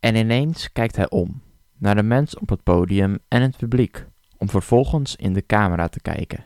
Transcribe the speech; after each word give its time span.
En 0.00 0.14
ineens 0.14 0.72
kijkt 0.72 0.96
hij 0.96 1.10
om, 1.10 1.42
naar 1.78 1.94
de 1.94 2.02
mens 2.02 2.38
op 2.38 2.48
het 2.48 2.62
podium 2.62 3.18
en 3.28 3.42
het 3.42 3.56
publiek, 3.56 4.06
om 4.38 4.48
vervolgens 4.48 5.16
in 5.16 5.32
de 5.32 5.46
camera 5.46 5.88
te 5.88 6.00
kijken. 6.00 6.44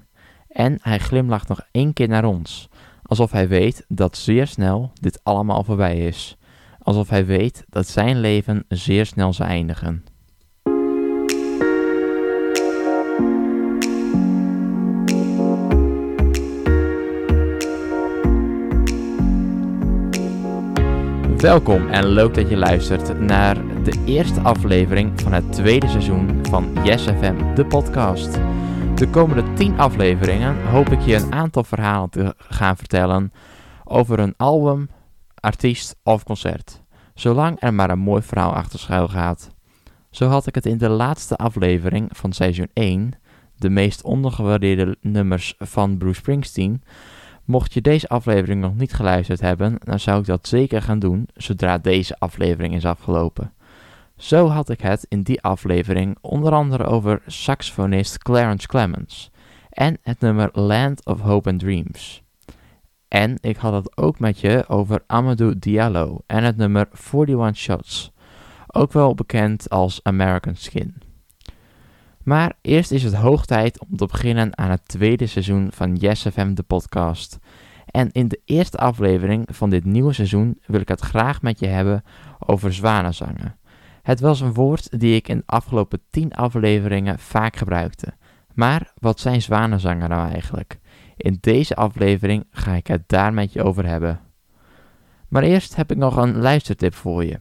En 0.48 0.78
hij 0.80 0.98
glimlacht 0.98 1.48
nog 1.48 1.60
één 1.70 1.92
keer 1.92 2.08
naar 2.08 2.24
ons, 2.24 2.68
alsof 3.02 3.30
hij 3.32 3.48
weet 3.48 3.84
dat 3.88 4.16
zeer 4.16 4.46
snel 4.46 4.92
dit 5.00 5.20
allemaal 5.22 5.64
voorbij 5.64 6.06
is. 6.06 6.36
Alsof 6.78 7.08
hij 7.08 7.26
weet 7.26 7.64
dat 7.68 7.86
zijn 7.86 8.20
leven 8.20 8.64
zeer 8.68 9.06
snel 9.06 9.32
zal 9.32 9.46
eindigen. 9.46 10.04
Welkom 21.40 21.88
en 21.88 22.06
leuk 22.06 22.34
dat 22.34 22.48
je 22.48 22.56
luistert 22.56 23.20
naar 23.20 23.82
de 23.84 24.02
eerste 24.04 24.40
aflevering 24.40 25.20
van 25.20 25.32
het 25.32 25.52
tweede 25.52 25.88
seizoen 25.88 26.46
van 26.46 26.84
Yes 26.84 27.02
FM, 27.02 27.54
de 27.54 27.66
podcast. 27.66 28.32
De 28.94 29.08
komende 29.10 29.52
10 29.52 29.78
afleveringen 29.78 30.66
hoop 30.66 30.88
ik 30.88 31.00
je 31.00 31.14
een 31.14 31.32
aantal 31.32 31.64
verhalen 31.64 32.10
te 32.10 32.34
gaan 32.36 32.76
vertellen 32.76 33.32
over 33.84 34.18
een 34.18 34.34
album, 34.36 34.88
artiest 35.34 35.96
of 36.02 36.24
concert. 36.24 36.82
Zolang 37.14 37.62
er 37.62 37.74
maar 37.74 37.90
een 37.90 37.98
mooi 37.98 38.22
verhaal 38.22 38.52
achter 38.52 38.78
schuil 38.78 39.08
gaat. 39.08 39.50
Zo 40.10 40.28
had 40.28 40.46
ik 40.46 40.54
het 40.54 40.66
in 40.66 40.78
de 40.78 40.88
laatste 40.88 41.36
aflevering 41.36 42.08
van 42.12 42.32
seizoen 42.32 42.70
1, 42.72 43.12
de 43.56 43.70
meest 43.70 44.02
ondergewaardeerde 44.02 44.96
nummers 45.00 45.54
van 45.58 45.98
Bruce 45.98 46.20
Springsteen, 46.20 46.82
Mocht 47.50 47.72
je 47.72 47.80
deze 47.80 48.08
aflevering 48.08 48.60
nog 48.60 48.74
niet 48.74 48.92
geluisterd 48.92 49.40
hebben, 49.40 49.76
dan 49.84 50.00
zou 50.00 50.20
ik 50.20 50.26
dat 50.26 50.48
zeker 50.48 50.82
gaan 50.82 50.98
doen 50.98 51.28
zodra 51.34 51.78
deze 51.78 52.18
aflevering 52.18 52.74
is 52.74 52.84
afgelopen. 52.84 53.52
Zo 54.16 54.48
had 54.48 54.68
ik 54.68 54.80
het 54.80 55.06
in 55.08 55.22
die 55.22 55.42
aflevering 55.42 56.16
onder 56.20 56.52
andere 56.52 56.84
over 56.84 57.22
saxofonist 57.26 58.18
Clarence 58.18 58.66
Clemens 58.66 59.30
en 59.70 59.98
het 60.02 60.20
nummer 60.20 60.50
Land 60.52 61.06
of 61.06 61.20
Hope 61.20 61.50
and 61.50 61.60
Dreams. 61.60 62.22
En 63.08 63.38
ik 63.40 63.56
had 63.56 63.72
het 63.72 63.96
ook 63.96 64.18
met 64.18 64.40
je 64.40 64.64
over 64.68 65.02
Amadou 65.06 65.58
Diallo 65.58 66.18
en 66.26 66.44
het 66.44 66.56
nummer 66.56 66.88
41 67.12 67.56
Shots, 67.56 68.12
ook 68.66 68.92
wel 68.92 69.14
bekend 69.14 69.70
als 69.70 70.00
American 70.02 70.56
Skin. 70.56 71.09
Maar 72.24 72.52
eerst 72.60 72.90
is 72.90 73.02
het 73.02 73.14
hoog 73.14 73.46
tijd 73.46 73.80
om 73.80 73.96
te 73.96 74.06
beginnen 74.06 74.58
aan 74.58 74.70
het 74.70 74.88
tweede 74.88 75.26
seizoen 75.26 75.68
van 75.72 75.96
Yes 75.96 76.22
FM 76.22 76.54
de 76.54 76.62
podcast. 76.62 77.38
En 77.86 78.12
in 78.12 78.28
de 78.28 78.40
eerste 78.44 78.76
aflevering 78.76 79.48
van 79.52 79.70
dit 79.70 79.84
nieuwe 79.84 80.12
seizoen 80.12 80.58
wil 80.66 80.80
ik 80.80 80.88
het 80.88 81.00
graag 81.00 81.42
met 81.42 81.60
je 81.60 81.66
hebben 81.66 82.02
over 82.38 82.72
zwanenzangen. 82.72 83.56
Het 84.02 84.20
was 84.20 84.40
een 84.40 84.54
woord 84.54 85.00
die 85.00 85.14
ik 85.14 85.28
in 85.28 85.36
de 85.36 85.42
afgelopen 85.46 86.00
10 86.10 86.32
afleveringen 86.32 87.18
vaak 87.18 87.56
gebruikte. 87.56 88.12
Maar 88.54 88.92
wat 88.98 89.20
zijn 89.20 89.42
zwanenzangen 89.42 90.08
nou 90.08 90.30
eigenlijk? 90.30 90.78
In 91.16 91.38
deze 91.40 91.76
aflevering 91.76 92.46
ga 92.50 92.74
ik 92.74 92.86
het 92.86 93.02
daar 93.06 93.32
met 93.32 93.52
je 93.52 93.62
over 93.62 93.86
hebben. 93.86 94.20
Maar 95.28 95.42
eerst 95.42 95.76
heb 95.76 95.90
ik 95.90 95.96
nog 95.96 96.16
een 96.16 96.36
luistertip 96.36 96.94
voor 96.94 97.24
je. 97.24 97.40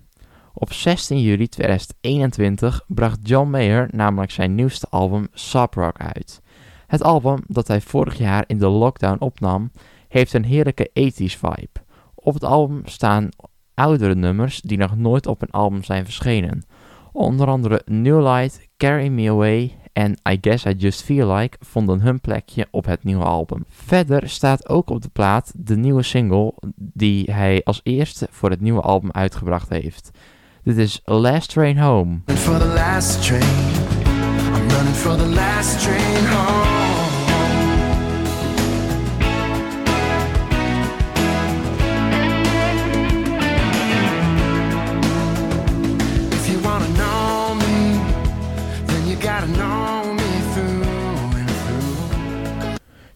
Op 0.62 0.74
16 0.74 1.22
juli 1.22 1.48
2021 1.48 2.84
bracht 2.88 3.20
John 3.24 3.50
Mayer 3.50 3.88
namelijk 3.92 4.32
zijn 4.32 4.56
nieuwste 4.56 4.88
album 4.90 5.28
Sub 5.34 5.74
Rock 5.74 5.98
uit. 5.98 6.42
Het 6.88 7.04
album 7.04 7.38
dat 7.48 7.68
hij 7.68 7.82
vorig 7.82 8.18
jaar 8.18 8.44
in 8.48 8.58
de 8.58 8.68
lockdown 8.68 9.24
opnam, 9.24 9.72
heeft 10.08 10.34
een 10.34 10.44
heerlijke 10.44 10.90
80s 10.90 11.40
vibe. 11.40 11.70
Op 12.16 12.34
het 12.34 12.44
album 12.44 12.82
staan 12.86 13.30
oudere 13.74 14.16
nummers 14.16 14.62
die 14.62 14.78
nog 14.78 14.96
nooit 14.96 15.28
op 15.28 15.42
een 15.42 15.52
album 15.52 15.84
zijn 15.84 16.04
verschenen. 16.06 16.64
Onder 17.12 17.48
andere 17.48 17.82
New 17.86 18.22
Light, 18.22 18.68
Carry 18.78 19.08
Me 19.08 19.30
Away 19.30 19.78
en 19.94 20.18
I 20.30 20.38
Guess 20.42 20.66
I 20.66 20.74
Just 20.78 21.04
Feel 21.04 21.34
Like 21.34 21.58
vonden 21.60 22.02
hun 22.02 22.22
plekje 22.22 22.68
op 22.72 22.86
het 22.86 23.04
nieuwe 23.04 23.24
album. 23.24 23.66
Verder 23.68 24.30
staat 24.30 24.70
ook 24.70 24.90
op 24.90 25.02
de 25.02 25.10
plaat 25.10 25.54
de 25.56 25.78
nieuwe 25.78 26.04
single 26.04 26.54
die 26.76 27.32
hij 27.32 27.62
als 27.64 27.82
eerste 27.84 28.28
voor 28.32 28.50
het 28.50 28.62
nieuwe 28.62 28.82
album 28.82 29.12
uitgebracht 29.12 29.70
heeft. 29.70 30.12
Dit 30.64 30.78
is 30.78 31.02
Last 31.06 31.50
Train 31.50 31.78
Home. 31.78 32.22
For 32.26 32.60
the 32.60 32.66
last 32.66 33.24
train, 33.24 33.44
I'm 34.54 34.68
running 34.70 34.94
for 34.94 35.18
the 35.18 35.28
last 35.28 35.84
train 35.84 36.26
home. 36.26 36.80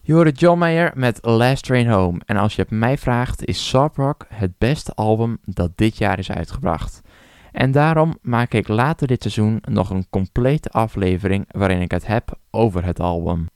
Je 0.06 0.12
hoorde 0.12 0.30
John 0.30 0.58
Mayer 0.58 0.92
met 0.94 1.18
Last 1.22 1.64
Train 1.64 1.88
Home. 1.88 2.20
En 2.26 2.36
als 2.36 2.56
je 2.56 2.62
het 2.62 2.70
mij 2.70 2.98
vraagt, 2.98 3.44
is 3.44 3.68
Soft 3.68 3.96
Rock 3.96 4.26
het 4.28 4.58
beste 4.58 4.92
album 4.94 5.38
dat 5.44 5.70
dit 5.74 5.98
jaar 5.98 6.18
is 6.18 6.30
uitgebracht. 6.30 7.02
En 7.54 7.70
daarom 7.70 8.18
maak 8.22 8.52
ik 8.52 8.68
later 8.68 9.06
dit 9.06 9.22
seizoen 9.22 9.62
nog 9.70 9.90
een 9.90 10.06
complete 10.10 10.70
aflevering 10.70 11.44
waarin 11.50 11.80
ik 11.80 11.90
het 11.90 12.06
heb 12.06 12.38
over 12.50 12.84
het 12.84 13.00
album. 13.00 13.46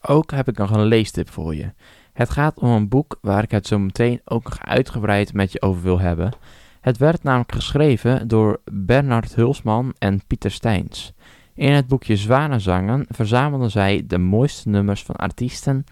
Ook 0.00 0.30
heb 0.30 0.48
ik 0.48 0.56
nog 0.56 0.70
een 0.70 0.84
leestip 0.84 1.30
voor 1.30 1.54
je. 1.54 1.72
Het 2.12 2.30
gaat 2.30 2.58
om 2.58 2.68
een 2.68 2.88
boek 2.88 3.18
waar 3.20 3.42
ik 3.42 3.50
het 3.50 3.66
zo 3.66 3.78
meteen 3.78 4.20
ook 4.24 4.44
nog 4.44 4.60
uitgebreid 4.60 5.32
met 5.32 5.52
je 5.52 5.62
over 5.62 5.82
wil 5.82 6.00
hebben. 6.00 6.32
Het 6.80 6.98
werd 6.98 7.22
namelijk 7.22 7.52
geschreven 7.52 8.28
door 8.28 8.60
Bernard 8.72 9.34
Hulsman 9.34 9.94
en 9.98 10.26
Pieter 10.26 10.50
Steins. 10.50 11.13
In 11.54 11.72
het 11.72 11.86
boekje 11.86 12.16
Zwanenzangen 12.16 13.06
verzamelden 13.08 13.70
zij 13.70 14.04
de 14.06 14.18
mooiste 14.18 14.68
nummers 14.68 15.02
van 15.02 15.16
artiesten 15.16 15.84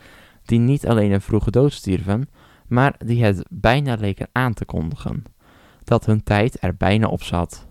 die 0.45 0.59
niet 0.59 0.87
alleen 0.87 1.13
een 1.13 1.21
vroege 1.21 1.51
dood 1.51 1.73
stierven, 1.73 2.29
maar 2.67 2.95
die 2.99 3.25
het 3.25 3.47
bijna 3.51 3.95
leken 3.95 4.29
aan 4.33 4.55
te 4.55 4.65
kondigen. 4.65 5.25
Dat 5.85 6.07
hun 6.07 6.23
tijd 6.23 6.57
er 6.61 6.77
bijna 6.77 7.07
op 7.07 7.23
zat. 7.23 7.67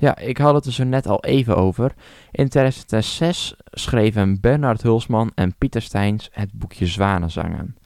Ja, 0.00 0.16
ik 0.16 0.38
had 0.38 0.54
het 0.54 0.66
er 0.66 0.72
zo 0.72 0.84
net 0.84 1.06
al 1.06 1.24
even 1.24 1.56
over. 1.56 1.94
In 2.30 2.48
2006 2.48 3.54
schreven 3.70 4.40
Bernard 4.40 4.82
Hulsman 4.82 5.32
en 5.34 5.54
Pieter 5.58 5.82
Steins 5.82 6.28
het 6.32 6.52
boekje 6.52 6.86
Zwanenzangen. 6.86 7.76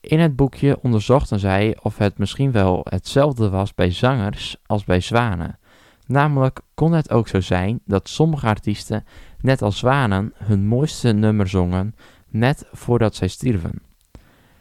In 0.00 0.18
het 0.18 0.36
boekje 0.36 0.78
onderzochten 0.82 1.38
zij 1.38 1.76
of 1.82 1.98
het 1.98 2.18
misschien 2.18 2.52
wel 2.52 2.80
hetzelfde 2.88 3.50
was 3.50 3.74
bij 3.74 3.90
zangers 3.90 4.56
als 4.66 4.84
bij 4.84 5.00
zwanen. 5.00 5.58
Namelijk 6.06 6.60
kon 6.74 6.92
het 6.92 7.10
ook 7.10 7.28
zo 7.28 7.40
zijn 7.40 7.80
dat 7.84 8.08
sommige 8.08 8.46
artiesten, 8.46 9.04
net 9.40 9.62
als 9.62 9.78
zwanen, 9.78 10.32
hun 10.36 10.66
mooiste 10.66 11.12
nummer 11.12 11.48
zongen 11.48 11.94
net 12.28 12.66
voordat 12.72 13.14
zij 13.14 13.28
stierven. 13.28 13.82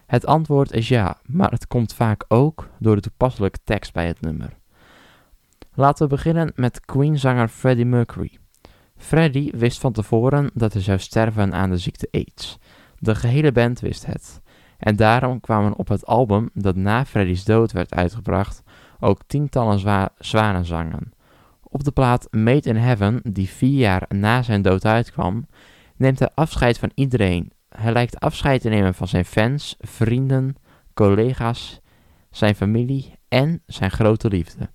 Het 0.06 0.26
antwoord 0.26 0.72
is 0.72 0.88
ja, 0.88 1.18
maar 1.26 1.52
het 1.52 1.68
komt 1.68 1.94
vaak 1.94 2.26
ook 2.28 2.70
door 2.80 2.96
de 2.96 3.02
toepasselijke 3.02 3.60
tekst 3.64 3.94
bij 3.94 4.08
het 4.08 4.22
nummer. 4.22 4.62
Laten 5.76 6.04
we 6.04 6.16
beginnen 6.16 6.52
met 6.56 6.86
Queen-zanger 6.86 7.48
Freddie 7.48 7.86
Mercury. 7.86 8.38
Freddie 8.98 9.54
wist 9.56 9.80
van 9.80 9.92
tevoren 9.92 10.50
dat 10.54 10.74
hij 10.74 10.82
zou 10.82 11.00
sterven 11.00 11.54
aan 11.54 11.70
de 11.70 11.78
ziekte 11.78 12.08
AIDS. 12.12 12.58
De 13.00 13.16
gehele 13.16 13.52
band 13.52 13.80
wist 13.80 14.06
het. 14.06 14.42
En 14.78 14.96
daarom 14.96 15.40
kwamen 15.40 15.76
op 15.76 15.88
het 15.88 16.06
album 16.06 16.50
dat 16.54 16.76
na 16.76 17.06
Freddie's 17.06 17.44
dood 17.44 17.72
werd 17.72 17.94
uitgebracht 17.94 18.64
ook 19.00 19.22
tientallen 19.28 19.80
zwa 19.80 20.10
zwanenzangen. 20.18 21.12
Op 21.64 21.84
de 21.84 21.92
plaat 21.92 22.28
Made 22.32 22.70
in 22.70 22.76
Heaven, 22.76 23.20
die 23.24 23.50
vier 23.50 23.80
jaar 23.80 24.06
na 24.10 24.42
zijn 24.42 24.62
dood 24.62 24.86
uitkwam, 24.86 25.48
neemt 25.96 26.20
hij 26.20 26.30
afscheid 26.34 26.78
van 26.78 26.92
iedereen. 26.96 27.52
Hij 27.70 27.92
lijkt 27.92 28.20
afscheid 28.20 28.62
te 28.62 28.70
nemen 28.70 28.94
van 28.94 29.08
zijn 29.08 29.26
fans, 29.26 29.76
vrienden, 29.80 30.56
collega's, 30.94 31.82
zijn 32.30 32.56
familie 32.56 33.16
en 33.28 33.62
zijn 33.66 33.92
grote 33.92 34.28
liefde. 34.28 34.70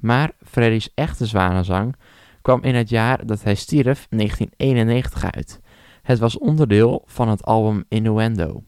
Maar 0.00 0.30
Freddy's 0.44 0.90
echte 0.94 1.26
zwanenzang 1.26 1.96
kwam 2.42 2.62
in 2.62 2.74
het 2.74 2.88
jaar 2.88 3.26
dat 3.26 3.42
hij 3.42 3.54
stierf 3.54 4.06
1991 4.08 5.32
uit. 5.32 5.60
Het 6.02 6.18
was 6.18 6.38
onderdeel 6.38 7.02
van 7.06 7.28
het 7.28 7.44
album 7.44 7.84
Innuendo. 7.88 8.62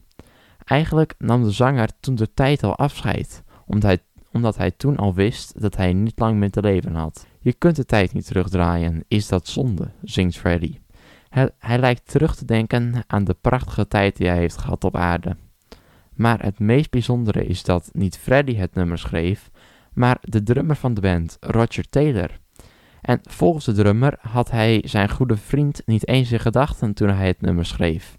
Eigenlijk 0.65 1.15
nam 1.19 1.43
de 1.43 1.50
zanger 1.50 1.88
toen 2.00 2.15
de 2.15 2.35
tijd 2.35 2.62
al 2.62 2.77
afscheid, 2.77 3.43
omdat 3.67 3.91
hij, 3.91 3.99
omdat 4.32 4.56
hij 4.56 4.71
toen 4.71 4.97
al 4.97 5.15
wist 5.15 5.61
dat 5.61 5.77
hij 5.77 5.93
niet 5.93 6.19
lang 6.19 6.38
meer 6.38 6.50
te 6.50 6.61
leven 6.61 6.94
had. 6.94 7.27
Je 7.41 7.53
kunt 7.53 7.77
de 7.77 7.85
tijd 7.85 8.12
niet 8.12 8.27
terugdraaien, 8.27 9.05
is 9.09 9.29
dat 9.29 9.49
zonde, 9.49 9.91
zingt 10.03 10.37
Freddy. 10.37 10.79
Hij, 11.29 11.50
hij 11.59 11.79
lijkt 11.79 12.11
terug 12.11 12.37
te 12.37 12.44
denken 12.44 13.05
aan 13.06 13.25
de 13.25 13.37
prachtige 13.41 13.88
tijd 13.88 14.17
die 14.17 14.29
hij 14.29 14.38
heeft 14.38 14.59
gehad 14.59 14.85
op 14.85 14.97
aarde. 14.97 15.37
Maar 16.15 16.43
het 16.43 16.59
meest 16.59 16.91
bijzondere 16.91 17.47
is 17.47 17.62
dat 17.62 17.91
niet 17.93 18.19
Freddie 18.19 18.59
het 18.59 18.75
nummer 18.75 18.99
schreef, 18.99 19.50
maar 19.92 20.19
de 20.20 20.42
drummer 20.42 20.76
van 20.76 20.94
de 20.94 21.00
band, 21.00 21.37
Roger 21.40 21.88
Taylor. 21.88 22.38
En 23.00 23.20
volgens 23.22 23.64
de 23.64 23.72
drummer 23.72 24.19
had 24.20 24.50
hij 24.50 24.82
zijn 24.84 25.10
goede 25.10 25.37
vriend 25.37 25.82
niet 25.87 26.08
eens 26.08 26.32
in 26.32 26.40
gedachten 26.40 26.94
toen 26.94 27.08
hij 27.08 27.26
het 27.26 27.40
nummer 27.40 27.66
schreef. 27.66 28.19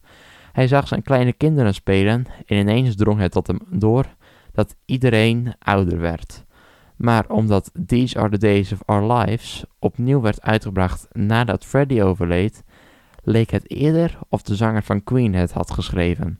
Hij 0.51 0.67
zag 0.67 0.87
zijn 0.87 1.01
kleine 1.03 1.33
kinderen 1.33 1.73
spelen 1.73 2.25
en 2.45 2.57
ineens 2.57 2.95
drong 2.95 3.19
het 3.19 3.31
tot 3.31 3.47
hem 3.47 3.59
door 3.69 4.05
dat 4.51 4.75
iedereen 4.85 5.53
ouder 5.59 5.99
werd. 5.99 6.45
Maar 6.95 7.29
omdat 7.29 7.71
These 7.85 8.19
Are 8.19 8.29
the 8.29 8.37
Days 8.37 8.71
of 8.71 8.81
Our 8.85 9.13
Lives 9.13 9.65
opnieuw 9.79 10.21
werd 10.21 10.41
uitgebracht 10.41 11.07
nadat 11.11 11.65
Freddie 11.65 12.03
overleed, 12.03 12.63
leek 13.23 13.49
het 13.49 13.71
eerder 13.71 14.19
of 14.29 14.41
de 14.41 14.55
zanger 14.55 14.83
van 14.83 15.03
Queen 15.03 15.33
het 15.33 15.51
had 15.51 15.71
geschreven. 15.71 16.39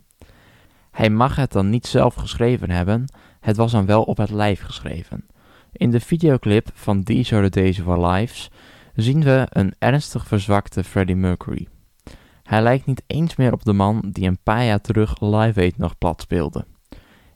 Hij 0.92 1.10
mag 1.10 1.36
het 1.36 1.52
dan 1.52 1.70
niet 1.70 1.88
zelf 1.88 2.14
geschreven 2.14 2.70
hebben, 2.70 3.06
het 3.42 3.58
was 3.58 3.72
dan 3.72 3.86
wel 3.86 4.04
op 4.04 4.18
het 4.18 4.30
lijf 4.30 4.62
geschreven. 4.62 5.26
In 5.72 5.92
de 5.92 6.00
videoclip 6.00 6.70
van 6.74 7.04
These 7.04 7.36
Are 7.36 7.50
Days 7.50 7.80
of 7.80 7.98
Lives 7.98 8.50
zien 8.96 9.24
we 9.24 9.48
een 9.50 9.74
ernstig 9.80 10.28
verzwakte 10.28 10.84
Freddie 10.84 11.16
Mercury. 11.16 11.68
Hij 12.44 12.62
lijkt 12.62 12.86
niet 12.86 13.04
eens 13.08 13.36
meer 13.36 13.54
op 13.54 13.64
de 13.64 13.74
man 13.74 14.10
die 14.12 14.28
een 14.28 14.42
paar 14.44 14.66
jaar 14.66 14.82
terug 14.82 15.20
Live 15.20 15.60
Aid 15.60 15.78
nog 15.78 15.98
plat 15.98 16.22
speelde. 16.22 16.66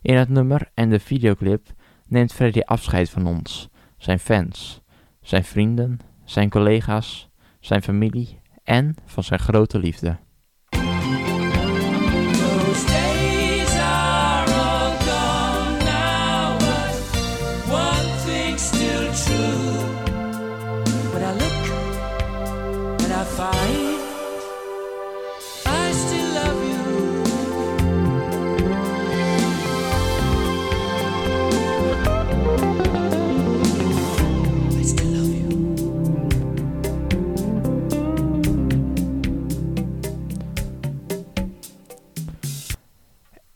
In 0.02 0.16
het 0.16 0.28
nummer 0.28 0.70
en 0.74 0.90
de 0.90 1.00
videoclip 1.00 1.66
neemt 2.06 2.32
Freddie 2.32 2.66
afscheid 2.66 3.10
van 3.10 3.26
ons, 3.26 3.68
zijn 3.96 4.18
fans, 4.18 4.80
zijn 5.20 5.44
vrienden, 5.44 6.00
zijn 6.24 6.50
collega's, 6.50 7.28
zijn 7.60 7.82
familie 7.82 8.40
en 8.64 8.94
van 9.04 9.22
zijn 9.22 9.40
grote 9.40 9.78
liefde. 9.78 10.18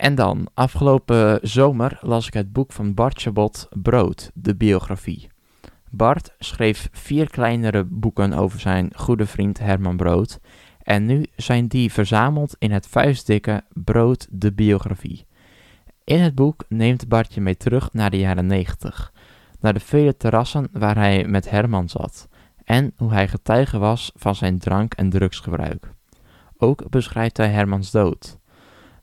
En 0.01 0.15
dan, 0.15 0.49
afgelopen 0.55 1.39
zomer 1.43 1.99
las 2.01 2.27
ik 2.27 2.35
het 2.35 2.53
boek 2.53 2.73
van 2.73 2.95
Bart 2.95 3.21
Chabot, 3.21 3.69
Brood, 3.83 4.31
de 4.35 4.57
biografie. 4.57 5.29
Bart 5.91 6.35
schreef 6.39 6.89
vier 6.93 7.31
kleinere 7.31 7.85
boeken 7.85 8.33
over 8.33 8.61
zijn 8.61 8.91
goede 8.97 9.27
vriend 9.27 9.59
Herman 9.59 9.97
Brood. 9.97 10.39
En 10.83 11.07
nu 11.07 11.27
zijn 11.37 11.67
die 11.67 11.93
verzameld 11.93 12.57
in 12.59 12.71
het 12.71 12.87
vuistdikke 12.87 13.63
Brood, 13.73 14.27
de 14.31 14.53
biografie. 14.53 15.27
In 16.05 16.21
het 16.21 16.35
boek 16.35 16.65
neemt 16.69 17.09
Bart 17.09 17.35
je 17.35 17.41
mee 17.41 17.57
terug 17.57 17.93
naar 17.93 18.11
de 18.11 18.19
jaren 18.19 18.47
90. 18.47 19.13
Naar 19.61 19.73
de 19.73 19.81
vele 19.81 20.17
terrassen 20.17 20.69
waar 20.73 20.97
hij 20.97 21.25
met 21.25 21.51
Herman 21.51 21.89
zat. 21.89 22.29
En 22.65 22.93
hoe 22.97 23.13
hij 23.13 23.29
getuige 23.29 23.79
was 23.79 24.13
van 24.15 24.35
zijn 24.35 24.59
drank- 24.59 24.95
en 24.95 25.11
drugsgebruik. 25.11 25.93
Ook 26.57 26.89
beschrijft 26.91 27.37
hij 27.37 27.49
Hermans 27.49 27.91
dood. 27.91 28.40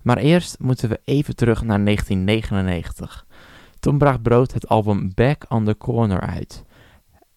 Maar 0.07 0.17
eerst 0.17 0.59
moeten 0.59 0.89
we 0.89 0.99
even 1.03 1.35
terug 1.35 1.63
naar 1.63 1.83
1999. 1.83 3.25
Toen 3.79 3.97
bracht 3.97 4.21
Brood 4.21 4.53
het 4.53 4.67
album 4.67 5.11
Back 5.15 5.45
on 5.49 5.65
the 5.65 5.77
Corner 5.77 6.19
uit. 6.19 6.63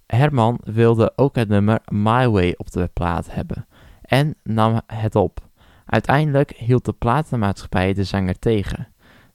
Herman 0.07 0.61
wilde 0.65 1.13
ook 1.17 1.37
het 1.37 1.49
nummer 1.49 1.81
My 1.89 2.29
Way 2.29 2.55
op 2.57 2.71
de 2.71 2.91
plaat 2.93 3.35
hebben 3.35 3.67
en 4.03 4.35
nam 4.43 4.81
het 4.87 5.15
op. 5.15 5.41
Uiteindelijk 5.87 6.51
hield 6.51 6.85
de 6.85 6.93
platenmaatschappij 6.93 7.95
de 7.95 8.05
zanger 8.05 8.39
tegen. 8.39 8.89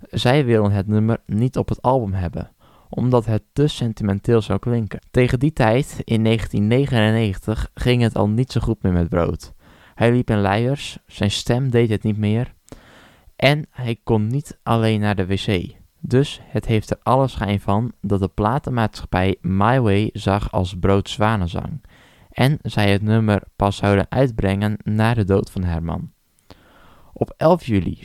Zij 0.10 0.46
wilden 0.46 0.72
het 0.72 0.88
nummer 0.88 1.22
niet 1.26 1.58
op 1.58 1.70
het 1.70 1.82
album 1.82 2.14
hebben, 2.14 2.52
omdat 2.90 3.26
het 3.26 3.44
te 3.54 3.68
sentimenteel 3.68 4.42
zou 4.42 4.60
klinken. 4.60 5.00
Tegen 5.12 5.40
die 5.40 5.54
tijd, 5.54 6.02
in 6.04 6.24
1999, 6.24 7.70
ging 7.74 8.02
het 8.02 8.16
al 8.16 8.30
niet 8.30 8.52
zo 8.52 8.62
goed 8.62 8.84
meer 8.84 8.94
met 8.94 9.10
Brood. 9.10 9.54
Hij 9.96 10.12
liep 10.12 10.30
in 10.30 10.42
luiers, 10.42 10.98
zijn 11.08 11.32
stem 11.32 11.70
deed 11.70 11.90
het 11.90 12.04
niet 12.04 12.18
meer 12.18 12.55
en 13.36 13.66
hij 13.70 14.00
kon 14.04 14.28
niet 14.28 14.60
alleen 14.64 15.00
naar 15.00 15.16
de 15.16 15.26
wc. 15.26 15.76
Dus 16.00 16.40
het 16.44 16.66
heeft 16.66 16.90
er 16.90 17.00
alle 17.04 17.28
schijn 17.28 17.60
van 17.60 17.92
dat 18.02 18.20
de 18.20 18.28
platenmaatschappij 18.28 19.38
My 19.42 19.80
Way 19.80 20.10
zag 20.14 20.52
als 20.52 20.76
broodzwanenzang. 20.80 21.82
En 22.30 22.60
zij 22.62 22.92
het 22.92 23.02
nummer 23.02 23.44
pas 23.56 23.76
zouden 23.76 24.06
uitbrengen 24.10 24.78
na 24.84 25.14
de 25.14 25.24
dood 25.24 25.52
van 25.52 25.64
Herman. 25.64 26.12
Op 27.14 27.34
11 27.38 27.66
juli 27.66 28.00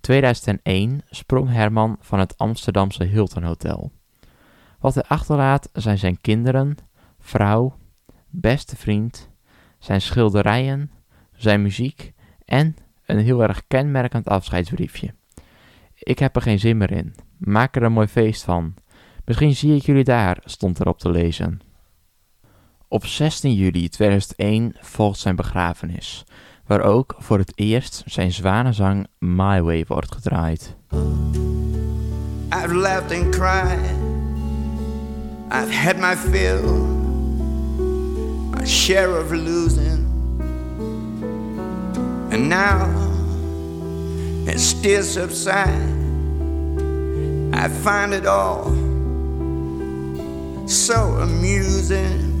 2001 0.00 1.00
sprong 1.10 1.48
Herman 1.48 1.96
van 2.00 2.18
het 2.18 2.38
Amsterdamse 2.38 3.04
Hilton 3.04 3.42
Hotel. 3.42 3.92
Wat 4.78 4.94
hij 4.94 5.04
achterlaat 5.08 5.68
zijn 5.72 5.98
zijn 5.98 6.20
kinderen, 6.20 6.76
vrouw, 7.18 7.76
beste 8.28 8.76
vriend, 8.76 9.30
zijn 9.78 10.00
schilderijen, 10.00 10.90
zijn 11.34 11.62
muziek 11.62 12.12
en 12.44 12.76
een 13.10 13.24
heel 13.24 13.42
erg 13.42 13.62
kenmerkend 13.66 14.28
afscheidsbriefje. 14.28 15.14
Ik 15.94 16.18
heb 16.18 16.36
er 16.36 16.42
geen 16.42 16.58
zin 16.58 16.76
meer 16.76 16.90
in. 16.92 17.14
Maak 17.38 17.76
er 17.76 17.82
een 17.82 17.92
mooi 17.92 18.06
feest 18.06 18.42
van. 18.42 18.74
Misschien 19.24 19.54
zie 19.54 19.74
ik 19.74 19.82
jullie 19.82 20.04
daar, 20.04 20.38
stond 20.44 20.80
erop 20.80 20.98
te 20.98 21.10
lezen. 21.10 21.60
Op 22.88 23.06
16 23.06 23.54
juli 23.54 23.88
2001 23.88 24.76
volgt 24.80 25.18
zijn 25.18 25.36
begrafenis, 25.36 26.24
waar 26.66 26.80
ook 26.80 27.14
voor 27.18 27.38
het 27.38 27.52
eerst 27.54 28.02
zijn 28.06 28.32
zwanenzang 28.32 29.06
My 29.18 29.62
Way 29.62 29.84
wordt 29.88 30.14
gedraaid. 30.14 30.76
I've 32.52 32.74
laughed 32.74 33.12
and 33.12 33.30
cried. 33.30 34.08
I've 35.52 35.72
had 35.72 35.96
my 35.96 36.16
fill, 36.16 36.62
my 38.50 38.66
share 38.66 39.20
of 39.20 39.30
losing. 39.30 40.09
And 42.32 42.48
now 42.48 42.86
it 44.46 44.58
still 44.60 45.02
subsides. 45.02 45.98
I 47.52 47.68
find 47.68 48.14
it 48.14 48.26
all 48.26 48.70
so 50.68 51.16
amusing 51.18 52.40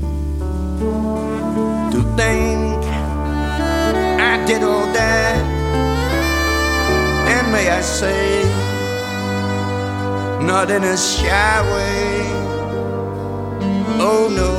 to 1.90 2.02
think 2.16 2.84
I 4.20 4.44
did 4.46 4.62
all 4.62 4.86
that. 4.92 5.44
And 7.28 7.52
may 7.52 7.68
I 7.70 7.80
say, 7.80 8.44
not 10.46 10.70
in 10.70 10.84
a 10.84 10.96
shy 10.96 11.62
way. 11.74 12.22
Oh 13.98 14.28
no, 14.40 14.52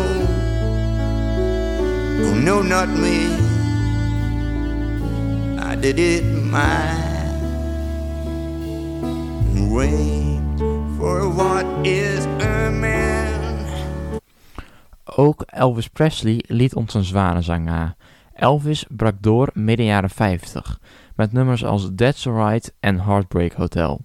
oh 2.25 2.33
no, 2.33 2.61
not 2.61 2.89
me. 2.89 3.50
Did 5.81 6.23
my 6.51 6.93
way. 9.69 10.39
For 10.97 11.33
what 11.33 11.65
is 11.81 12.25
a 12.25 12.69
man? 12.69 14.19
Ook 15.05 15.43
Elvis 15.45 15.87
Presley 15.87 16.43
liet 16.47 16.75
ons 16.75 16.93
een 16.93 17.03
zwanenzang 17.03 17.65
na. 17.65 17.95
Elvis 18.33 18.85
brak 18.89 19.15
door 19.19 19.49
midden 19.53 19.85
jaren 19.85 20.09
50 20.09 20.79
met 21.15 21.31
nummers 21.31 21.65
als 21.65 21.89
That's 21.95 22.27
Alright 22.27 22.73
en 22.79 22.99
Heartbreak 22.99 23.53
Hotel. 23.53 24.01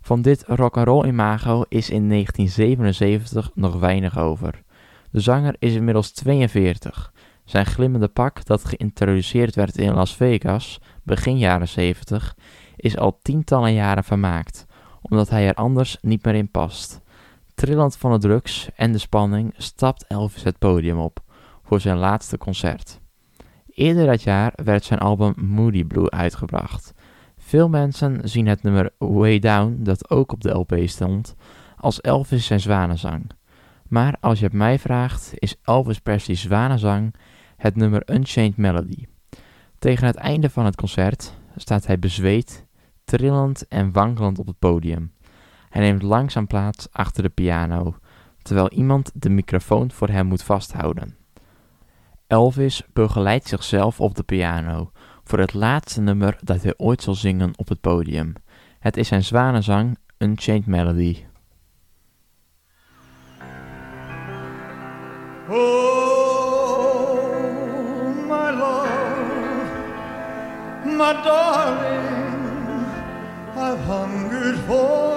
Van 0.00 0.22
dit 0.22 0.44
rock'n'roll 0.46 1.06
imago 1.06 1.64
is 1.68 1.90
in 1.90 2.08
1977 2.08 3.50
nog 3.54 3.78
weinig 3.78 4.18
over. 4.18 4.62
De 5.10 5.20
zanger 5.20 5.54
is 5.58 5.74
inmiddels 5.74 6.10
42 6.10 7.12
zijn 7.48 7.66
glimmende 7.66 8.08
pak, 8.08 8.44
dat 8.44 8.64
geïntroduceerd 8.64 9.54
werd 9.54 9.76
in 9.76 9.92
Las 9.92 10.16
Vegas 10.16 10.80
begin 11.08 11.38
jaren 11.38 11.68
70, 11.68 12.36
is 12.76 12.96
al 12.96 13.18
tientallen 13.22 13.72
jaren 13.72 14.04
vermaakt, 14.04 14.66
omdat 15.00 15.30
hij 15.30 15.48
er 15.48 15.54
anders 15.54 15.96
niet 16.00 16.24
meer 16.24 16.34
in 16.34 16.50
past. 16.50 17.00
Trillend 17.54 17.96
van 17.96 18.12
de 18.12 18.18
drugs 18.18 18.68
en 18.76 18.92
de 18.92 18.98
spanning 18.98 19.54
stapt 19.56 20.06
Elvis 20.06 20.42
het 20.42 20.58
podium 20.58 20.98
op 20.98 21.20
voor 21.62 21.80
zijn 21.80 21.96
laatste 21.96 22.38
concert. 22.38 23.00
Eerder 23.68 24.06
dat 24.06 24.22
jaar 24.22 24.52
werd 24.64 24.84
zijn 24.84 24.98
album 24.98 25.34
Moody 25.36 25.84
Blue 25.84 26.10
uitgebracht. 26.10 26.92
Veel 27.38 27.68
mensen 27.68 28.28
zien 28.28 28.46
het 28.46 28.62
nummer 28.62 28.90
Way 28.98 29.38
Down, 29.38 29.76
dat 29.78 30.10
ook 30.10 30.32
op 30.32 30.40
de 30.40 30.50
LP 30.50 30.74
stond, 30.84 31.34
als 31.76 32.00
Elvis 32.00 32.46
zijn 32.46 32.60
zwanenzang. 32.60 33.30
Maar 33.88 34.16
als 34.20 34.38
je 34.38 34.44
het 34.44 34.54
mij 34.54 34.78
vraagt, 34.78 35.32
is 35.34 35.56
Elvis 35.62 35.98
Presley's 35.98 36.40
zwanenzang 36.40 37.14
het 37.56 37.76
nummer 37.76 38.02
Unchained 38.10 38.56
Melody. 38.56 39.06
Tegen 39.78 40.06
het 40.06 40.16
einde 40.16 40.50
van 40.50 40.64
het 40.64 40.76
concert 40.76 41.32
staat 41.56 41.86
hij 41.86 41.98
bezweet, 41.98 42.66
trillend 43.04 43.68
en 43.68 43.92
wankelend 43.92 44.38
op 44.38 44.46
het 44.46 44.58
podium. 44.58 45.12
Hij 45.68 45.82
neemt 45.82 46.02
langzaam 46.02 46.46
plaats 46.46 46.88
achter 46.92 47.22
de 47.22 47.28
piano, 47.28 47.96
terwijl 48.42 48.70
iemand 48.70 49.10
de 49.14 49.28
microfoon 49.28 49.90
voor 49.90 50.08
hem 50.08 50.26
moet 50.26 50.42
vasthouden. 50.42 51.16
Elvis 52.26 52.82
begeleidt 52.92 53.48
zichzelf 53.48 54.00
op 54.00 54.14
de 54.14 54.22
piano 54.22 54.90
voor 55.24 55.38
het 55.38 55.54
laatste 55.54 56.00
nummer 56.00 56.38
dat 56.42 56.62
hij 56.62 56.74
ooit 56.76 57.02
zal 57.02 57.14
zingen 57.14 57.52
op 57.56 57.68
het 57.68 57.80
podium. 57.80 58.32
Het 58.78 58.96
is 58.96 59.08
zijn 59.08 59.24
zwanenzang 59.24 59.98
Unchained 60.18 60.66
Melody. 60.66 61.24
Oh, 65.48 65.97
my 71.08 71.24
darling, 71.24 72.84
I've 73.56 73.80
hungered 73.80 74.58
for 74.66 75.07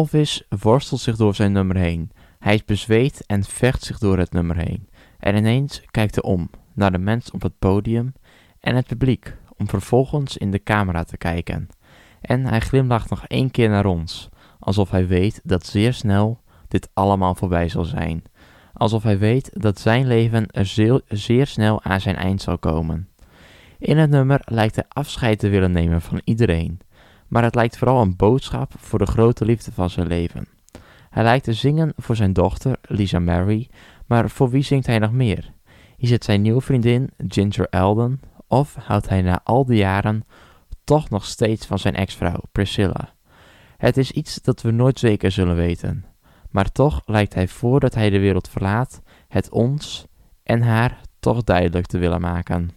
Elvis 0.00 0.42
worstelt 0.48 1.00
zich 1.00 1.16
door 1.16 1.34
zijn 1.34 1.52
nummer 1.52 1.76
heen. 1.76 2.10
Hij 2.38 2.54
is 2.54 2.64
bezweet 2.64 3.26
en 3.26 3.44
vecht 3.44 3.82
zich 3.82 3.98
door 3.98 4.18
het 4.18 4.32
nummer 4.32 4.56
heen. 4.56 4.88
En 5.18 5.36
ineens 5.36 5.82
kijkt 5.90 6.14
hij 6.14 6.24
om 6.24 6.50
naar 6.74 6.92
de 6.92 6.98
mens 6.98 7.30
op 7.30 7.42
het 7.42 7.58
podium 7.58 8.12
en 8.60 8.76
het 8.76 8.86
publiek, 8.86 9.36
om 9.56 9.68
vervolgens 9.68 10.36
in 10.36 10.50
de 10.50 10.62
camera 10.62 11.04
te 11.04 11.16
kijken. 11.16 11.68
En 12.20 12.46
hij 12.46 12.60
glimlacht 12.60 13.10
nog 13.10 13.26
één 13.26 13.50
keer 13.50 13.68
naar 13.68 13.86
ons, 13.86 14.28
alsof 14.58 14.90
hij 14.90 15.06
weet 15.06 15.40
dat 15.44 15.66
zeer 15.66 15.92
snel 15.92 16.40
dit 16.68 16.90
allemaal 16.94 17.34
voorbij 17.34 17.68
zal 17.68 17.84
zijn. 17.84 18.22
Alsof 18.72 19.02
hij 19.02 19.18
weet 19.18 19.50
dat 19.52 19.80
zijn 19.80 20.06
leven 20.06 20.46
er 20.46 20.66
zeer, 20.66 21.00
zeer 21.08 21.46
snel 21.46 21.82
aan 21.82 22.00
zijn 22.00 22.16
eind 22.16 22.42
zal 22.42 22.58
komen. 22.58 23.08
In 23.78 23.98
het 23.98 24.10
nummer 24.10 24.40
lijkt 24.44 24.74
hij 24.74 24.84
afscheid 24.88 25.38
te 25.38 25.48
willen 25.48 25.72
nemen 25.72 26.00
van 26.00 26.20
iedereen 26.24 26.80
maar 27.30 27.42
het 27.42 27.54
lijkt 27.54 27.78
vooral 27.78 28.00
een 28.00 28.16
boodschap 28.16 28.72
voor 28.78 28.98
de 28.98 29.06
grote 29.06 29.44
liefde 29.44 29.72
van 29.72 29.90
zijn 29.90 30.06
leven. 30.06 30.48
Hij 31.10 31.22
lijkt 31.22 31.44
te 31.44 31.52
zingen 31.52 31.92
voor 31.96 32.16
zijn 32.16 32.32
dochter, 32.32 32.78
Lisa 32.82 33.18
Mary, 33.18 33.68
maar 34.06 34.30
voor 34.30 34.50
wie 34.50 34.62
zingt 34.62 34.86
hij 34.86 34.98
nog 34.98 35.12
meer? 35.12 35.52
Is 35.96 36.10
het 36.10 36.24
zijn 36.24 36.42
nieuwe 36.42 36.60
vriendin, 36.60 37.10
Ginger 37.28 37.66
Eldon, 37.70 38.20
of 38.46 38.74
houdt 38.74 39.08
hij 39.08 39.22
na 39.22 39.40
al 39.44 39.64
die 39.64 39.76
jaren 39.76 40.24
toch 40.84 41.10
nog 41.10 41.24
steeds 41.24 41.66
van 41.66 41.78
zijn 41.78 41.94
ex-vrouw, 41.94 42.40
Priscilla? 42.52 43.14
Het 43.76 43.96
is 43.96 44.10
iets 44.10 44.42
dat 44.42 44.62
we 44.62 44.70
nooit 44.70 44.98
zeker 44.98 45.30
zullen 45.30 45.56
weten, 45.56 46.04
maar 46.50 46.72
toch 46.72 47.02
lijkt 47.06 47.34
hij 47.34 47.48
voordat 47.48 47.94
hij 47.94 48.10
de 48.10 48.18
wereld 48.18 48.48
verlaat, 48.48 49.02
het 49.28 49.50
ons 49.50 50.06
en 50.42 50.62
haar 50.62 51.00
toch 51.20 51.44
duidelijk 51.44 51.86
te 51.86 51.98
willen 51.98 52.20
maken. 52.20 52.70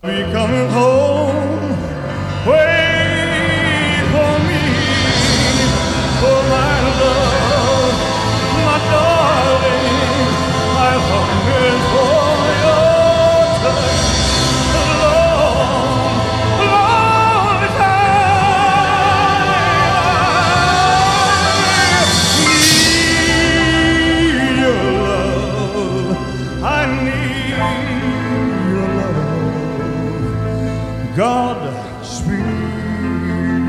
God 31.17 31.58
speed 32.01 32.39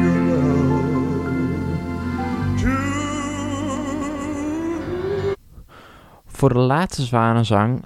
your 0.03 0.31
to 2.57 2.69
Voor 6.25 6.53
de 6.53 6.59
laatste 6.59 7.03
zwanenzang 7.03 7.85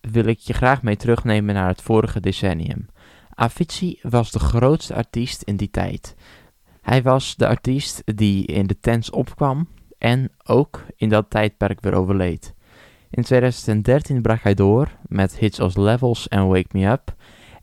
wil 0.00 0.24
ik 0.24 0.38
je 0.38 0.52
graag 0.52 0.82
mee 0.82 0.96
terugnemen 0.96 1.54
naar 1.54 1.68
het 1.68 1.82
vorige 1.82 2.20
decennium. 2.20 2.86
Avicii 3.34 3.98
was 4.02 4.30
de 4.30 4.38
grootste 4.38 4.94
artiest 4.94 5.42
in 5.42 5.56
die 5.56 5.70
tijd. 5.70 6.14
Hij 6.80 7.02
was 7.02 7.36
de 7.36 7.46
artiest 7.46 8.02
die 8.04 8.46
in 8.46 8.66
de 8.66 8.78
tents 8.80 9.10
opkwam 9.10 9.68
en 9.98 10.30
ook 10.44 10.84
in 10.96 11.08
dat 11.08 11.30
tijdperk 11.30 11.80
weer 11.80 11.94
overleed. 11.94 12.54
In 13.10 13.22
2013 13.22 14.22
brak 14.22 14.42
hij 14.42 14.54
door 14.54 14.88
met 15.06 15.36
hits 15.36 15.60
als 15.60 15.76
Levels 15.76 16.28
en 16.28 16.48
Wake 16.48 16.68
Me 16.78 16.86
Up 16.86 17.16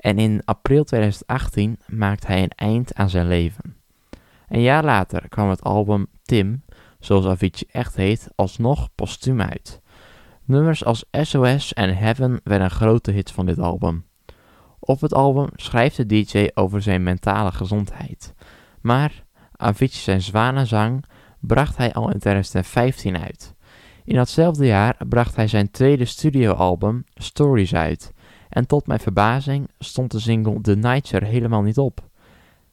en 0.05 0.19
in 0.19 0.41
april 0.43 0.83
2018 0.83 1.79
maakte 1.88 2.27
hij 2.27 2.43
een 2.43 2.50
eind 2.55 2.95
aan 2.95 3.09
zijn 3.09 3.27
leven. 3.27 3.75
Een 4.47 4.62
jaar 4.62 4.83
later 4.83 5.29
kwam 5.29 5.50
het 5.50 5.63
album 5.63 6.07
Tim, 6.24 6.63
zoals 7.00 7.25
Avicii 7.25 7.67
echt 7.71 7.95
heet, 7.95 8.27
alsnog 8.35 8.89
postuum 8.95 9.41
uit. 9.41 9.81
Nummers 10.43 10.85
als 10.85 11.05
SOS 11.12 11.74
en 11.74 11.97
Heaven 11.97 12.39
werden 12.43 12.71
grote 12.71 13.12
hits 13.12 13.31
van 13.31 13.45
dit 13.45 13.59
album. 13.59 14.05
Op 14.79 15.01
het 15.01 15.13
album 15.13 15.50
schrijft 15.55 15.97
de 15.97 16.05
DJ 16.05 16.47
over 16.53 16.81
zijn 16.81 17.03
mentale 17.03 17.51
gezondheid. 17.51 18.33
Maar 18.81 19.24
Avicii 19.51 20.01
zijn 20.01 20.21
zwanenzang 20.21 21.05
bracht 21.39 21.77
hij 21.77 21.93
al 21.93 22.12
in 22.12 22.19
2015 22.19 23.17
uit. 23.17 23.55
In 24.03 24.15
datzelfde 24.15 24.65
jaar 24.65 24.95
bracht 25.07 25.35
hij 25.35 25.47
zijn 25.47 25.71
tweede 25.71 26.05
studioalbum 26.05 27.03
Stories 27.15 27.75
uit. 27.75 28.13
En 28.55 28.67
tot 28.67 28.88
mijn 28.88 29.00
verbazing 29.00 29.69
stond 29.79 30.12
de 30.12 30.19
single 30.19 30.62
The 30.62 30.75
Nights 30.75 31.12
helemaal 31.12 31.62
niet 31.62 31.77
op. 31.77 32.09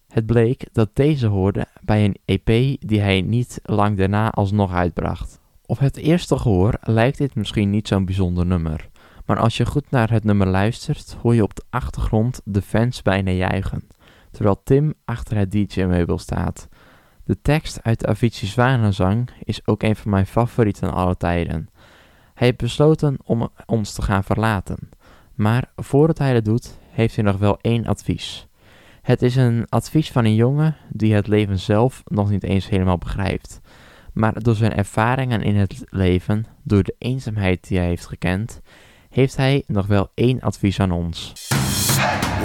Het 0.08 0.26
bleek 0.26 0.68
dat 0.72 0.90
deze 0.92 1.26
hoorde 1.26 1.66
bij 1.80 2.04
een 2.04 2.16
EP 2.24 2.46
die 2.80 3.00
hij 3.00 3.20
niet 3.20 3.60
lang 3.62 3.96
daarna 3.96 4.30
alsnog 4.30 4.72
uitbracht. 4.72 5.40
Op 5.66 5.78
het 5.78 5.96
eerste 5.96 6.38
gehoor 6.38 6.78
lijkt 6.80 7.18
dit 7.18 7.34
misschien 7.34 7.70
niet 7.70 7.88
zo'n 7.88 8.04
bijzonder 8.04 8.46
nummer. 8.46 8.88
Maar 9.26 9.38
als 9.38 9.56
je 9.56 9.66
goed 9.66 9.90
naar 9.90 10.10
het 10.10 10.24
nummer 10.24 10.46
luistert, 10.46 11.16
hoor 11.22 11.34
je 11.34 11.42
op 11.42 11.54
de 11.54 11.64
achtergrond 11.70 12.40
de 12.44 12.62
fans 12.62 13.02
bijna 13.02 13.30
juichen. 13.30 13.88
Terwijl 14.30 14.62
Tim 14.64 14.94
achter 15.04 15.36
het 15.36 15.50
DJ-meubel 15.50 16.18
staat. 16.18 16.68
De 17.24 17.38
tekst 17.42 17.82
uit 17.82 18.00
de 18.00 18.06
Avicii 18.06 18.48
Zwanenzang 18.48 19.30
is 19.44 19.66
ook 19.66 19.82
een 19.82 19.96
van 19.96 20.10
mijn 20.10 20.26
favorieten 20.26 20.92
alle 20.92 21.16
tijden. 21.16 21.68
Hij 22.34 22.46
heeft 22.46 22.56
besloten 22.56 23.16
om 23.24 23.50
ons 23.66 23.92
te 23.92 24.02
gaan 24.02 24.24
verlaten. 24.24 24.90
Maar 25.42 25.70
voordat 25.76 26.18
hij 26.18 26.32
dat 26.32 26.44
doet, 26.44 26.78
heeft 26.90 27.14
hij 27.14 27.24
nog 27.24 27.36
wel 27.36 27.58
één 27.60 27.86
advies. 27.86 28.46
Het 29.02 29.22
is 29.22 29.36
een 29.36 29.66
advies 29.68 30.10
van 30.10 30.24
een 30.24 30.34
jongen 30.34 30.76
die 30.88 31.14
het 31.14 31.26
leven 31.26 31.58
zelf 31.58 32.02
nog 32.04 32.30
niet 32.30 32.42
eens 32.42 32.68
helemaal 32.68 32.98
begrijpt. 32.98 33.60
Maar 34.12 34.42
door 34.42 34.54
zijn 34.54 34.74
ervaringen 34.74 35.42
in 35.42 35.56
het 35.56 35.84
leven, 35.88 36.46
door 36.62 36.82
de 36.82 36.94
eenzaamheid 36.98 37.68
die 37.68 37.78
hij 37.78 37.86
heeft 37.86 38.06
gekend, 38.06 38.60
heeft 39.10 39.36
hij 39.36 39.62
nog 39.66 39.86
wel 39.86 40.10
één 40.14 40.40
advies 40.40 40.80
aan 40.80 40.90
ons. 40.90 41.32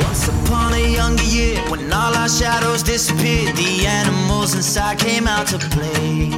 Once 0.08 0.32
upon 0.32 0.74
a 0.74 0.77
younger 0.77 1.25
year, 1.25 1.70
when 1.70 1.94
all 1.94 2.16
our 2.16 2.30
shadows 2.30 2.84
disappeared, 2.84 3.56
the 3.56 4.01
animals 4.04 4.56
inside 4.56 4.96
came 4.98 5.30
out 5.30 5.48
to 5.48 5.58
play. 5.70 6.30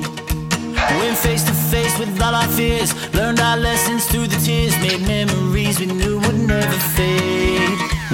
Went 0.98 1.18
face 1.18 1.44
to 1.44 1.54
face 1.54 1.98
with 1.98 2.22
all 2.22 2.34
our 2.34 2.48
fears, 2.48 2.94
learned 3.14 3.40
our 3.40 3.58
lessons 3.58 4.06
through 4.06 4.28
the 4.28 4.40
tears, 4.46 4.76
made 4.80 5.02
memories 5.08 5.80
we 5.80 5.86
knew 5.86 6.19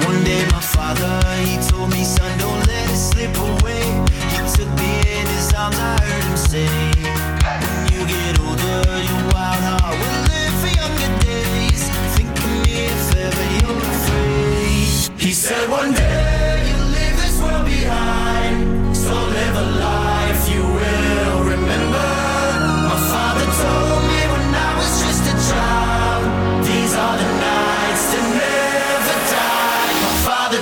One 0.04 0.24
day, 0.24 0.44
my 0.52 0.60
father, 0.60 1.20
he 1.44 1.56
told 1.68 1.90
me, 1.90 2.04
son, 2.04 2.38
don't 2.38 2.66
let 2.66 2.90
it 2.90 2.96
slip 2.96 3.36
away. 3.36 3.82
He 4.32 4.38
took 4.54 4.70
me 4.78 4.90
in 5.18 5.26
his 5.26 5.52
arms, 5.54 5.78
I 5.78 6.00
heard 6.00 6.24
him 6.24 6.36
say, 6.36 6.85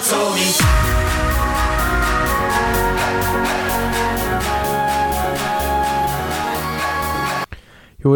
told 0.09 0.35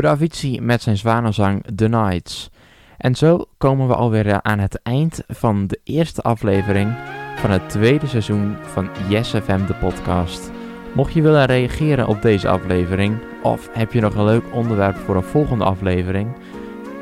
Avicii 0.05 0.61
met 0.61 0.83
zijn 0.83 0.97
zwanenzang 0.97 1.65
The 1.75 1.89
Nights. 1.89 2.51
En 2.97 3.15
zo 3.15 3.45
komen 3.59 3.89
we 3.89 3.95
alweer 3.95 4.43
aan 4.43 4.59
het 4.59 4.83
eind 4.83 5.23
van 5.29 5.67
de 5.67 5.81
eerste 5.85 6.23
aflevering 6.23 6.95
van 7.37 7.51
het 7.51 7.69
tweede 7.69 8.07
seizoen 8.07 8.57
van 8.63 8.89
Yes 9.09 9.29
FM 9.29 9.67
de 9.67 9.75
podcast. 9.75 10.51
Mocht 10.95 11.13
je 11.13 11.23
willen 11.23 11.45
reageren 11.45 12.07
op 12.07 12.23
deze 12.23 12.49
aflevering 12.49 13.19
of 13.43 13.69
heb 13.73 13.93
je 13.93 14.01
nog 14.01 14.15
een 14.15 14.25
leuk 14.25 14.45
onderwerp 14.53 14.97
voor 14.97 15.17
een 15.17 15.23
volgende 15.23 15.65
aflevering, 15.65 16.37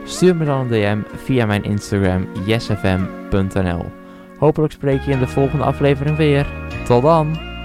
stuur 0.05 0.37
me 0.37 0.45
dan 0.45 0.61
een 0.61 0.69
DM 0.69 1.17
via 1.17 1.47
mijn 1.47 1.65
Instagram 1.65 2.29
yesfm.nl. 2.45 4.06
Hopelijk 4.39 4.73
spreek 4.73 5.01
je 5.01 5.11
in 5.11 5.19
de 5.19 5.29
volgende 5.29 5.65
aflevering 5.65 6.17
weer. 6.17 6.47
Tot 6.85 7.03
dan! 7.03 7.56